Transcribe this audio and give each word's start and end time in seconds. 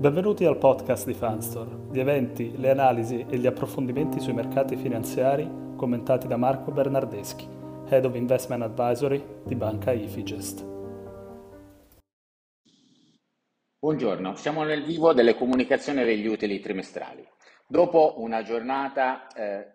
Benvenuti 0.00 0.46
al 0.46 0.56
podcast 0.56 1.04
di 1.04 1.12
Fanstore, 1.12 1.92
gli 1.92 2.00
eventi, 2.00 2.56
le 2.56 2.70
analisi 2.70 3.26
e 3.28 3.36
gli 3.36 3.46
approfondimenti 3.46 4.18
sui 4.18 4.32
mercati 4.32 4.74
finanziari 4.74 5.46
commentati 5.76 6.26
da 6.26 6.38
Marco 6.38 6.70
Bernardeschi, 6.70 7.46
Head 7.86 8.06
of 8.06 8.14
Investment 8.14 8.62
Advisory 8.62 9.22
di 9.44 9.54
Banca 9.56 9.92
Ifigest. 9.92 10.64
Buongiorno, 13.78 14.36
siamo 14.36 14.64
nel 14.64 14.84
vivo 14.84 15.12
delle 15.12 15.34
comunicazioni 15.34 16.02
degli 16.02 16.26
utili 16.26 16.60
trimestrali. 16.60 17.22
Dopo 17.66 18.14
una 18.22 18.42
giornata 18.42 19.26
eh, 19.34 19.66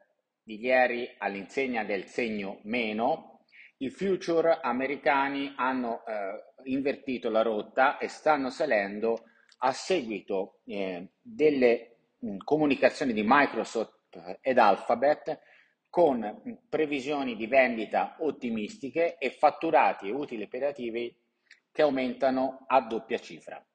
di 0.41 0.59
ieri 0.59 1.07
all'insegna 1.19 1.83
del 1.83 2.05
segno 2.05 2.61
meno, 2.63 3.41
i 3.77 3.91
future 3.91 4.57
americani 4.59 5.53
hanno 5.55 6.01
eh, 6.03 6.71
invertito 6.71 7.29
la 7.29 7.43
rotta 7.43 7.99
e 7.99 8.07
stanno 8.07 8.49
salendo 8.49 9.19
a 9.57 9.71
seguito 9.71 10.59
eh, 10.65 11.09
delle 11.21 11.97
mh, 12.19 12.37
comunicazioni 12.37 13.13
di 13.13 13.23
Microsoft 13.25 14.37
ed 14.41 14.57
Alphabet 14.57 15.39
con 15.89 16.61
previsioni 16.67 17.35
di 17.35 17.47
vendita 17.47 18.17
ottimistiche 18.19 19.17
e 19.17 19.31
fatturati 19.31 20.07
e 20.07 20.11
utili 20.11 20.43
operativi 20.43 21.15
che 21.71 21.81
aumentano 21.81 22.65
a 22.67 22.81
doppia 22.81 23.17
cifra. 23.17 23.65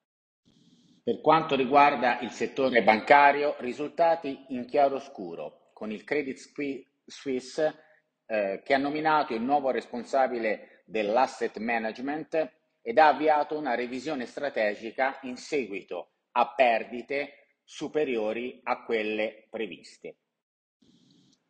Per 1.02 1.20
quanto 1.22 1.56
riguarda 1.56 2.20
il 2.20 2.30
settore 2.30 2.82
bancario, 2.82 3.56
risultati 3.60 4.44
in 4.48 4.66
chiaroscuro, 4.66 5.70
con 5.72 5.90
il 5.90 6.04
Credit 6.04 6.38
Suisse 7.06 7.74
eh, 8.26 8.60
che 8.62 8.74
ha 8.74 8.78
nominato 8.78 9.34
il 9.34 9.40
nuovo 9.40 9.70
responsabile 9.70 10.82
dell'asset 10.84 11.56
management 11.58 12.59
ed 12.82 12.98
ha 12.98 13.08
avviato 13.08 13.56
una 13.56 13.74
revisione 13.74 14.26
strategica 14.26 15.18
in 15.22 15.36
seguito 15.36 16.12
a 16.32 16.52
perdite 16.54 17.58
superiori 17.64 18.60
a 18.62 18.82
quelle 18.82 19.46
previste. 19.50 20.16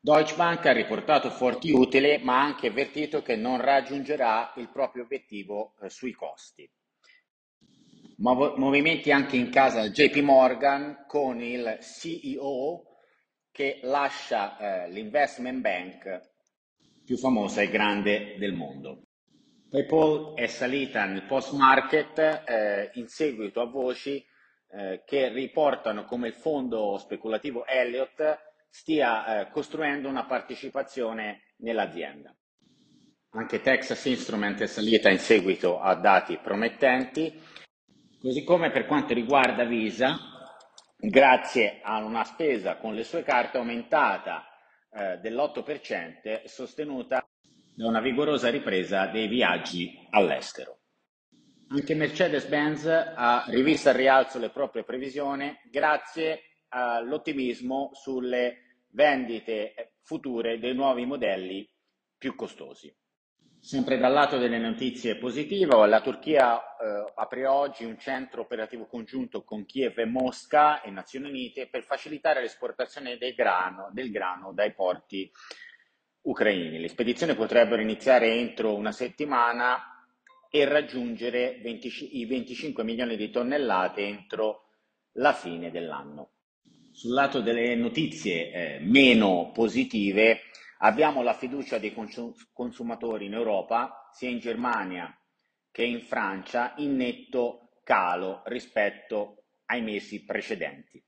Deutsche 0.02 0.34
Bank 0.34 0.64
ha 0.64 0.72
riportato 0.72 1.30
forti 1.30 1.70
utili, 1.70 2.19
ma 2.22 2.41
ha 2.41 2.44
anche 2.44 2.69
avvertito 2.69 3.20
che 3.22 3.36
non 3.36 3.60
raggiungerà 3.60 4.52
il 4.56 4.70
proprio 4.70 5.02
obiettivo 5.02 5.74
eh, 5.82 5.91
sui 5.91 6.12
costi. 6.12 6.70
Mov- 8.16 8.56
movimenti 8.56 9.12
anche 9.12 9.36
in 9.36 9.50
casa 9.50 9.88
JP 9.88 10.16
Morgan 10.16 11.04
con 11.06 11.41
il 11.42 11.78
CEO 11.80 12.84
che 13.50 13.80
lascia 13.82 14.58
eh, 14.58 14.91
l'investment 14.91 15.60
bank 15.60 16.30
più 17.04 17.19
famosa 17.19 17.60
e 17.60 17.69
grande 17.69 18.36
del 18.38 18.52
mondo. 18.52 19.02
PayPal 19.70 20.34
è 20.34 20.48
salita 20.48 21.04
nel 21.04 21.22
post 21.22 21.52
market 21.52 22.18
eh, 22.18 22.90
in 22.94 23.06
seguito 23.06 23.60
a 23.60 23.66
voci 23.66 24.26
eh, 24.72 25.04
che 25.06 25.28
riportano 25.28 26.04
come 26.06 26.26
il 26.26 26.34
fondo 26.34 26.98
speculativo 26.98 27.64
Elliott 27.64 28.36
stia 28.68 29.42
eh, 29.42 29.50
costruendo 29.52 30.08
una 30.08 30.24
partecipazione 30.24 31.54
nell'azienda. 31.58 32.34
Anche 33.30 33.60
Texas 33.60 34.04
Instrument 34.06 34.60
è 34.60 34.66
salita 34.66 35.08
in 35.08 35.20
seguito 35.20 35.78
a 35.78 35.94
dati 35.94 36.36
promettenti, 36.38 37.41
così 38.20 38.42
come 38.42 38.72
per 38.72 38.86
quanto 38.86 39.14
riguarda 39.14 39.62
Visa, 39.62 40.18
grazie 40.96 41.78
a 41.80 41.98
una 41.98 42.24
spesa 42.24 42.76
con 42.78 42.96
le 42.96 43.04
sue 43.04 43.22
carte 43.22 43.58
aumentata 43.58 44.44
eh, 44.92 45.18
dell'8% 45.18 46.44
sostenuta 46.46 47.24
da 47.80 47.86
una 47.86 48.00
vigorosa 48.00 48.50
ripresa 48.50 49.06
dei 49.06 49.26
viaggi 49.26 50.06
all'estero. 50.10 50.80
Anche 51.68 51.94
Mercedes-Benz 51.94 52.84
ha 52.84 53.46
rivisto 53.48 53.88
al 53.88 53.94
rialzo 53.94 54.38
le 54.38 54.50
proprie 54.50 54.84
previsioni 54.84 55.58
grazie 55.70 56.58
all'ottimismo 56.68 57.92
sulle 57.94 58.84
vendite 58.90 59.94
future 60.02 60.58
dei 60.58 60.74
nuovi 60.74 61.06
modelli 61.06 61.66
più 62.19 62.34
costosi. 62.34 62.94
Sempre 63.58 63.96
dal 63.96 64.12
lato 64.12 64.36
delle 64.36 64.58
notizie 64.58 65.16
positive, 65.16 65.86
la 65.86 66.02
Turchia 66.02 66.58
eh, 66.58 67.12
apre 67.14 67.46
oggi 67.46 67.84
un 67.84 67.98
centro 67.98 68.42
operativo 68.42 68.86
congiunto 68.86 69.42
con 69.42 69.64
Kiev 69.64 69.98
e 69.98 70.04
Mosca 70.04 70.82
e 70.82 70.90
Nazioni 70.90 71.28
Unite 71.28 71.69
per 71.69 71.82
facilitare 71.84 72.42
l'esportazione 72.42 73.16
grano, 73.34 73.88
del 73.92 74.10
grano 74.10 74.52
dai 74.52 74.74
porti 74.74 75.30
ucraini. 76.22 76.78
Le 76.78 76.88
spedizioni 76.88 77.34
potrebbero 77.34 77.82
iniziare 77.82 78.34
entro 78.34 78.75
una 78.75 78.92
settimana 78.92 80.06
e 80.50 80.64
raggiungere 80.64 81.60
20, 81.62 82.19
i 82.19 82.26
25 82.26 82.82
milioni 82.82 83.16
di 83.16 83.31
tonnellate 83.31 84.03
entro 84.03 84.64
la 85.12 85.32
fine 85.32 85.70
dell'anno. 85.70 86.32
Sul 86.92 87.12
lato 87.12 87.41
delle 87.41 87.75
notizie 87.76 88.50
eh, 88.50 88.78
meno 88.81 89.50
positive 89.54 90.41
abbiamo 90.78 91.22
la 91.22 91.34
fiducia 91.34 91.78
dei 91.78 91.94
consumatori 92.52 93.26
in 93.26 93.34
Europa, 93.34 94.08
sia 94.12 94.28
in 94.28 94.38
Germania 94.38 95.14
che 95.70 95.84
in 95.84 96.00
Francia, 96.00 96.75
in 96.78 96.97
netto 96.97 97.70
calo 97.84 98.42
rispetto 98.47 99.44
ai 99.66 99.82
mesi 99.82 100.25
precedenti. 100.25 101.02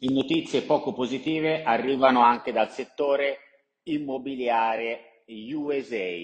In 0.00 0.14
notizie 0.14 0.62
poco 0.62 0.92
positive 0.92 1.62
arrivano 1.62 2.22
anche 2.22 2.52
dal 2.52 2.70
settore 2.70 3.38
immobiliare 3.84 5.24
USA, 5.26 6.16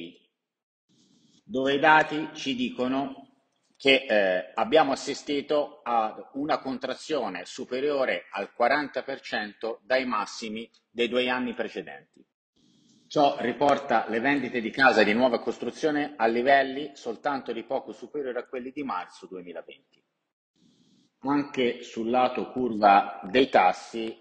dove 1.45 1.75
i 1.75 1.79
dati 1.79 2.29
ci 2.35 2.55
dicono 2.55 3.29
che 3.77 4.05
eh, 4.07 4.53
abbiamo 4.55 4.93
assistito 4.93 5.81
a 5.83 6.31
una 6.35 6.59
contrazione 6.59 7.47
superiore 7.47 8.27
al 8.33 8.51
40% 8.57 9.79
dai 9.83 10.05
massimi 10.05 10.71
dei 10.91 11.09
due 11.09 11.29
anni 11.31 11.55
precedenti. 11.55 12.23
Ciò 13.07 13.39
riporta 13.41 14.07
le 14.09 14.21
vendite 14.21 14.61
di 14.61 14.71
casa 14.71 15.03
di 15.03 15.15
nuova 15.15 15.41
costruzione 15.41 16.13
a 16.17 16.27
livelli 16.27 16.91
soltanto 16.95 17.53
di 17.53 17.65
poco 17.65 17.93
superiori 17.93 18.37
a 18.37 18.47
quelli 18.47 18.71
di 18.71 18.83
marzo 18.83 19.27
2020. 19.27 20.05
Anche 21.21 21.83
sul 21.83 22.11
lato 22.11 22.53
curva 22.53 23.19
dei 23.25 23.49
tassi, 23.49 24.17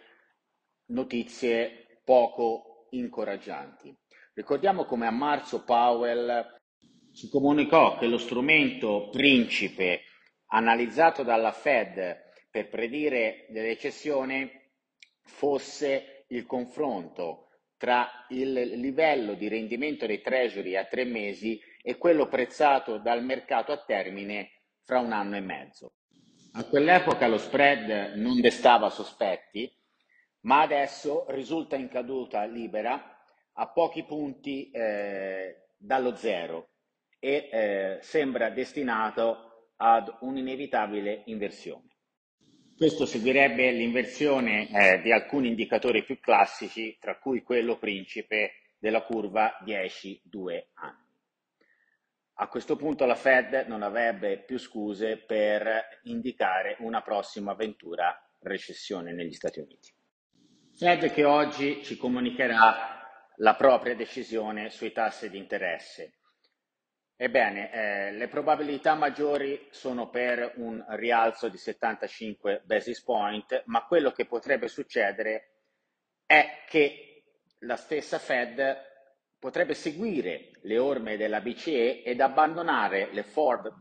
notizie 0.85 2.01
poco 2.03 2.68
incoraggianti. 2.91 3.95
Ricordiamo 4.33 4.85
come 4.85 5.07
a 5.07 5.11
marzo 5.11 5.63
Powell 5.63 6.57
ci 7.13 7.29
comunicò 7.29 7.97
che 7.97 8.07
lo 8.07 8.17
strumento 8.17 9.09
principe 9.09 10.03
analizzato 10.47 11.23
dalla 11.23 11.51
Fed 11.51 12.27
per 12.49 12.69
predire 12.69 13.45
le 13.49 13.61
recessioni 13.61 14.49
fosse 15.23 16.25
il 16.29 16.45
confronto 16.45 17.49
tra 17.77 18.25
il 18.29 18.51
livello 18.51 19.35
di 19.35 19.47
rendimento 19.47 20.05
dei 20.05 20.21
treasury 20.21 20.75
a 20.75 20.85
tre 20.85 21.05
mesi 21.05 21.59
e 21.81 21.97
quello 21.97 22.27
prezzato 22.27 22.97
dal 22.97 23.23
mercato 23.23 23.71
a 23.71 23.83
termine 23.83 24.51
fra 24.83 24.99
un 24.99 25.13
anno 25.13 25.37
e 25.37 25.41
mezzo. 25.41 25.93
A 26.53 26.65
quell'epoca 26.65 27.27
lo 27.27 27.37
spread 27.37 28.15
non 28.15 28.41
destava 28.41 28.89
sospetti 28.89 29.71
ma 30.41 30.61
adesso 30.61 31.25
risulta 31.29 31.75
in 31.75 31.89
caduta 31.89 32.43
libera 32.45 33.17
a 33.53 33.67
pochi 33.67 34.03
punti 34.03 34.69
eh, 34.71 35.67
dallo 35.77 36.15
zero 36.15 36.69
e 37.19 37.49
eh, 37.51 37.97
sembra 38.01 38.49
destinato 38.49 39.71
ad 39.77 40.13
un'inevitabile 40.21 41.23
inversione. 41.25 41.87
Questo 42.75 43.05
seguirebbe 43.05 43.71
l'inversione 43.71 44.69
eh, 44.69 45.01
di 45.01 45.11
alcuni 45.11 45.49
indicatori 45.49 46.05
più 46.05 46.17
classici, 46.21 46.97
tra 46.97 47.17
cui 47.19 47.43
quello 47.43 47.77
principe 47.77 48.53
della 48.77 49.03
curva 49.03 49.57
10-2 49.65 50.67
anni. 50.75 51.07
A 52.35 52.47
questo 52.47 52.77
punto 52.77 53.05
la 53.05 53.15
Fed 53.15 53.65
non 53.67 53.81
avrebbe 53.81 54.39
più 54.39 54.57
scuse 54.57 55.17
per 55.17 55.99
indicare 56.03 56.77
una 56.79 57.01
prossima 57.01 57.51
avventura 57.51 58.17
recessione 58.39 59.11
negli 59.11 59.33
Stati 59.33 59.59
Uniti. 59.59 59.91
Fed 60.79 61.11
che 61.11 61.25
oggi 61.25 61.83
ci 61.83 61.97
comunicherà 61.97 63.33
la 63.35 63.55
propria 63.55 63.97
decisione 63.97 64.69
sui 64.69 64.93
tassi 64.93 65.29
di 65.29 65.37
interesse. 65.37 66.19
Ebbene, 67.17 67.73
eh, 67.73 68.11
le 68.13 68.29
probabilità 68.29 68.95
maggiori 68.95 69.67
sono 69.71 70.09
per 70.09 70.53
un 70.55 70.81
rialzo 70.91 71.49
di 71.49 71.57
75 71.57 72.61
basis 72.63 73.03
point, 73.03 73.63
ma 73.65 73.85
quello 73.87 74.11
che 74.11 74.25
potrebbe 74.25 74.69
succedere 74.69 75.63
è 76.25 76.63
che 76.65 77.23
la 77.63 77.75
stessa 77.75 78.17
Fed 78.17 78.77
potrebbe 79.37 79.73
seguire 79.73 80.51
le 80.61 80.77
orme 80.77 81.17
della 81.17 81.41
BCE 81.41 82.03
ed 82.03 82.21
abbandonare 82.21 83.09
le 83.11 83.23
forward 83.23 83.75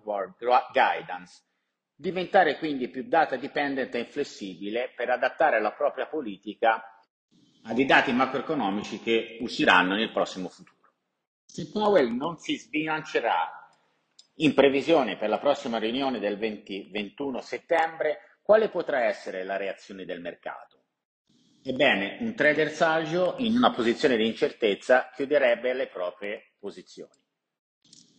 guidance, 0.73 1.45
diventare 2.01 2.59
quindi 2.59 2.89
più 2.89 3.09
data 3.09 3.35
dipendente 3.35 3.99
e 3.99 4.05
flessibile 4.05 4.93
per 4.95 5.11
adattare 5.11 5.61
la 5.61 5.73
propria 5.73 6.07
politica 6.07 6.81
ai 7.65 7.85
dati 7.85 8.13
macroeconomici 8.13 9.01
che 9.01 9.39
usciranno 9.41 9.97
nel 9.97 10.13
prossimo 10.13 10.49
futuro. 10.49 10.77
Se 11.45 11.69
Powell 11.73 12.15
non 12.15 12.37
si 12.37 12.57
sbilancerà 12.57 13.51
in 14.37 14.55
previsione 14.55 15.17
per 15.17 15.29
la 15.29 15.41
prossima 15.41 15.79
riunione 15.79 16.21
del 16.21 16.39
20, 16.39 16.91
21 16.93 17.41
settembre, 17.41 18.39
quale 18.43 18.69
potrà 18.69 19.07
essere 19.07 19.43
la 19.43 19.57
reazione 19.57 20.05
del 20.05 20.21
mercato? 20.21 20.77
Ebbene, 21.65 22.19
un 22.21 22.33
trader 22.37 22.71
saggio 22.71 23.35
in 23.39 23.57
una 23.57 23.73
posizione 23.73 24.17
di 24.17 24.25
incertezza 24.25 25.11
chiuderebbe 25.13 25.75
le 25.75 25.89
proprie 25.89 26.53
posizioni. 26.61 27.11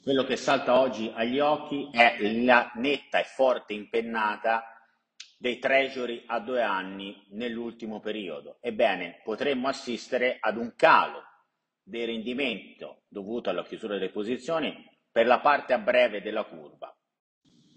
Quello 0.01 0.23
che 0.23 0.37
salta 0.37 0.79
oggi 0.79 1.11
agli 1.13 1.39
occhi 1.39 1.89
è 1.91 2.15
la 2.41 2.71
netta 2.75 3.19
e 3.19 3.25
forte 3.25 3.73
impennata 3.73 4.63
dei 5.37 5.59
treasury 5.59 6.23
a 6.25 6.39
due 6.39 6.61
anni 6.61 7.25
nell'ultimo 7.31 7.99
periodo. 7.99 8.59
Ebbene, 8.61 9.19
potremmo 9.25 9.67
assistere 9.67 10.37
ad 10.39 10.55
un 10.55 10.73
calo 10.77 11.21
del 11.83 12.07
rendimento 12.07 13.03
dovuto 13.09 13.49
alla 13.49 13.65
chiusura 13.65 13.95
delle 13.95 14.09
posizioni 14.09 14.73
per 15.11 15.27
la 15.27 15.41
parte 15.41 15.73
a 15.73 15.79
breve 15.79 16.21
della 16.21 16.45
curva, 16.45 16.97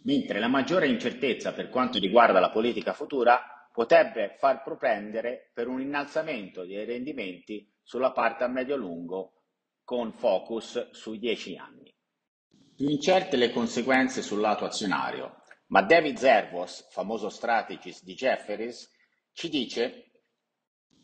mentre 0.05 0.39
la 0.39 0.49
maggiore 0.49 0.87
incertezza 0.87 1.53
per 1.53 1.71
quanto 1.71 1.99
riguarda 1.99 2.39
la 2.39 2.51
politica 2.51 2.93
futura 2.93 3.69
potrebbe 3.73 4.37
far 4.39 4.63
propendere 4.63 5.51
per 5.53 5.67
un 5.67 5.81
innalzamento 5.81 6.65
dei 6.65 6.85
rendimenti 6.85 7.69
sulla 7.83 8.13
parte 8.13 8.45
a 8.45 8.49
medio-lungo 8.49 9.43
con 9.83 10.13
focus 10.13 10.91
sui 10.93 11.19
10 11.19 11.57
anni. 11.57 11.93
Più 12.83 12.91
incerte 12.91 13.37
le 13.37 13.53
conseguenze 13.53 14.23
sul 14.23 14.41
lato 14.41 14.65
azionario, 14.65 15.45
ma 15.69 15.83
David 15.83 16.17
Zervos, 16.17 16.89
famoso 16.91 17.29
strategist 17.29 18.03
di 18.03 18.15
Jefferies, 18.15 18.91
ci 19.33 19.49
dice 19.49 20.11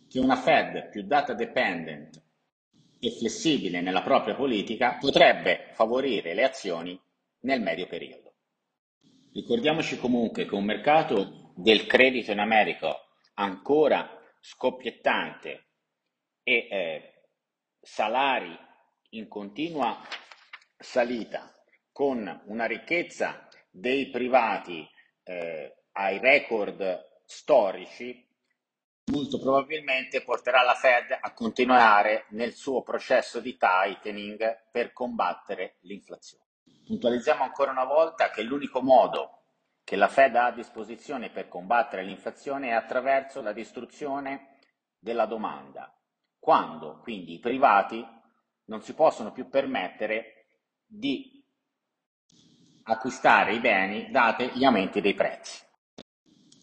che 0.09 0.19
una 0.19 0.35
Fed 0.35 0.89
più 0.89 1.05
data 1.05 1.35
dependent 1.35 2.21
e 2.99 3.13
flessibile 3.13 3.81
nella 3.81 4.03
propria 4.03 4.35
politica 4.35 4.97
potrebbe 4.97 5.71
favorire 5.75 6.35
le 6.35 6.43
azioni 6.43 7.01
nel 7.43 7.61
medio 7.61 7.87
periodo. 7.87 8.35
Ricordiamoci 9.33 9.99
comunque 9.99 10.47
che 10.47 10.57
un 10.57 10.65
mercato 10.65 11.53
del 11.55 11.87
credito 11.87 12.33
in 12.33 12.41
America 12.41 12.93
ancora 13.35 14.21
scoppiettante 14.41 15.67
e 16.43 16.67
eh, 16.69 17.23
salari 17.81 18.59
in 19.11 19.29
continua 19.29 19.97
salita 20.77 21.53
con 21.99 22.43
una 22.45 22.67
ricchezza 22.67 23.49
dei 23.73 24.09
privati 24.09 24.89
eh, 25.25 25.83
ai 25.95 26.21
record 26.21 27.23
storici, 27.25 28.25
molto 29.07 29.41
probabilmente 29.41 30.23
porterà 30.23 30.63
la 30.63 30.75
Fed 30.75 31.19
a 31.21 31.33
continuare 31.33 32.27
nel 32.29 32.53
suo 32.53 32.83
processo 32.83 33.41
di 33.41 33.57
tightening 33.57 34.69
per 34.71 34.93
combattere 34.93 35.79
l'inflazione. 35.81 36.45
Puntualizziamo 36.87 37.43
ancora 37.43 37.73
una 37.73 37.85
volta 37.85 38.31
che 38.31 38.43
l'unico 38.43 38.81
modo 38.81 39.43
che 39.83 39.97
la 39.97 40.07
Fed 40.07 40.37
ha 40.37 40.45
a 40.45 40.53
disposizione 40.53 41.31
per 41.31 41.49
combattere 41.49 42.05
l'inflazione 42.05 42.69
è 42.69 42.73
attraverso 42.75 43.43
la 43.43 43.53
distruzione 43.53 44.59
della 45.01 45.27
domanda, 45.27 45.93
quando 46.39 47.01
quindi 47.01 47.35
i 47.35 47.41
privati 47.41 48.07
non 48.67 48.83
si 48.83 48.95
possono 48.95 49.33
più 49.33 49.49
permettere 49.49 50.47
di 50.87 51.38
acquistare 52.89 53.55
i 53.55 53.61
beni 53.61 54.11
date 54.11 54.51
gli 54.55 54.65
aumenti 54.65 55.01
dei 55.01 55.15
prezzi. 55.15 55.63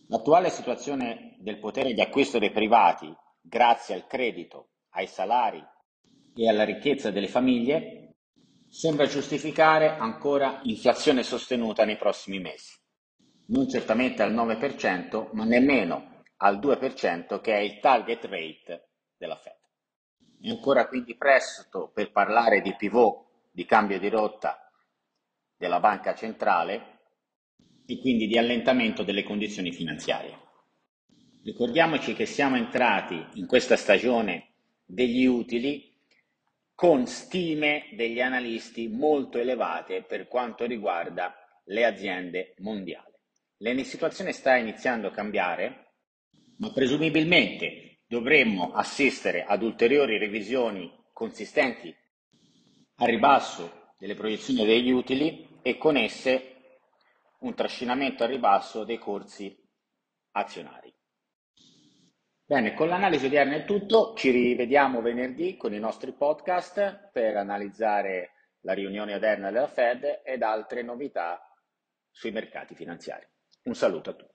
L'attuale 0.07 0.49
situazione 0.49 1.35
del 1.39 1.59
potere 1.59 1.93
di 1.93 2.01
acquisto 2.01 2.39
dei 2.39 2.51
privati, 2.51 3.13
grazie 3.41 3.95
al 3.95 4.07
credito, 4.07 4.69
ai 4.91 5.07
salari 5.07 5.63
e 6.35 6.49
alla 6.49 6.63
ricchezza 6.63 7.11
delle 7.11 7.27
famiglie, 7.27 8.15
sembra 8.67 9.05
giustificare 9.05 9.89
ancora 9.89 10.61
inflazione 10.63 11.23
sostenuta 11.23 11.85
nei 11.85 11.97
prossimi 11.97 12.39
mesi. 12.39 12.73
Non 13.47 13.69
certamente 13.69 14.23
al 14.23 14.33
9%, 14.33 15.29
ma 15.33 15.43
nemmeno 15.43 16.23
al 16.37 16.57
2% 16.57 17.39
che 17.39 17.53
è 17.53 17.59
il 17.59 17.79
target 17.79 18.25
rate 18.25 18.89
della 19.17 19.35
Fed. 19.35 19.53
È 20.41 20.49
ancora 20.49 20.87
quindi 20.87 21.15
presto 21.15 21.91
per 21.93 22.11
parlare 22.11 22.61
di 22.61 22.75
pivot, 22.75 23.25
di 23.51 23.65
cambio 23.65 23.99
di 23.99 24.09
rotta 24.09 24.64
della 25.57 25.79
banca 25.79 26.13
centrale 26.13 26.93
e 27.85 27.99
quindi 27.99 28.27
di 28.27 28.37
allentamento 28.37 29.03
delle 29.03 29.23
condizioni 29.23 29.71
finanziarie. 29.71 30.43
Ricordiamoci 31.43 32.13
che 32.13 32.25
siamo 32.25 32.55
entrati 32.55 33.23
in 33.35 33.45
questa 33.45 33.75
stagione 33.75 34.53
degli 34.83 35.25
utili 35.25 35.93
con 36.73 37.05
stime 37.05 37.87
degli 37.93 38.19
analisti 38.19 38.87
molto 38.87 39.37
elevate 39.37 40.03
per 40.03 40.27
quanto 40.27 40.65
riguarda 40.65 41.33
le 41.65 41.85
aziende 41.85 42.53
mondiali. 42.57 43.13
La 43.59 43.83
situazione 43.83 44.33
sta 44.33 44.57
iniziando 44.57 45.07
a 45.07 45.11
cambiare, 45.11 45.93
ma 46.57 46.71
presumibilmente 46.71 47.99
dovremmo 48.07 48.73
assistere 48.73 49.43
ad 49.43 49.63
ulteriori 49.63 50.17
revisioni 50.17 50.91
consistenti 51.13 51.95
a 52.97 53.05
ribasso 53.05 53.93
delle 53.97 54.15
proiezioni 54.15 54.65
degli 54.65 54.91
utili 54.91 55.44
e 55.67 55.79
con 55.79 55.97
esse 55.97 56.51
un 57.39 57.55
trascinamento 57.55 58.23
a 58.23 58.27
ribasso 58.27 58.83
dei 58.83 58.99
corsi 58.99 59.59
azionari. 60.33 60.93
Bene, 62.45 62.75
con 62.75 62.87
l'analisi 62.87 63.25
odierna 63.25 63.55
è 63.55 63.65
tutto, 63.65 64.13
ci 64.15 64.29
rivediamo 64.29 65.01
venerdì 65.01 65.57
con 65.57 65.73
i 65.73 65.79
nostri 65.79 66.11
podcast 66.13 67.09
per 67.11 67.35
analizzare 67.37 68.33
la 68.59 68.73
riunione 68.73 69.15
odierna 69.15 69.49
della 69.49 69.65
Fed 69.65 70.21
ed 70.23 70.43
altre 70.43 70.83
novità 70.83 71.51
sui 72.11 72.29
mercati 72.29 72.75
finanziari. 72.75 73.25
Un 73.63 73.73
saluto 73.73 74.11
a 74.11 74.13
tutti. 74.13 74.34